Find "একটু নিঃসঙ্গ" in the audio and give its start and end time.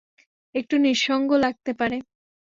0.55-1.29